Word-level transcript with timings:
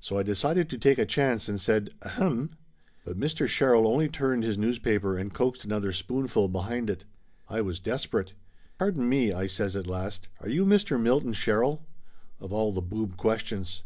So 0.00 0.16
I 0.18 0.22
decided 0.22 0.70
to 0.70 0.78
take 0.78 0.96
a 0.98 1.04
chance, 1.04 1.46
and 1.46 1.60
said 1.60 1.90
"Ahem." 2.00 2.52
But 3.04 3.20
Mr. 3.20 3.46
Sherrill 3.46 3.86
only 3.86 4.08
turned 4.08 4.42
his 4.42 4.56
newspaper 4.56 5.18
and 5.18 5.30
coaxed 5.34 5.62
another 5.62 5.92
spoonful 5.92 6.48
behind 6.48 6.88
it. 6.88 7.04
I 7.50 7.60
was 7.60 7.78
desperate. 7.78 8.32
"Pardon 8.78 9.06
me," 9.06 9.30
I 9.30 9.46
says 9.46 9.76
at 9.76 9.86
last, 9.86 10.26
"are 10.40 10.48
you 10.48 10.64
Mr. 10.64 10.98
Milton 10.98 11.34
Sherrill?" 11.34 11.84
Of 12.40 12.50
all 12.50 12.72
the 12.72 12.80
boob 12.80 13.18
questions! 13.18 13.82